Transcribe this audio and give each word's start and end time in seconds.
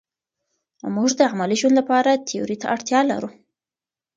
موږ 0.95 1.09
د 1.17 1.21
عملي 1.31 1.55
ژوند 1.61 1.75
لپاره 1.79 2.11
تیوري 2.27 2.55
ته 2.61 2.67
اړتیا 2.73 2.99
لرو. 3.11 3.29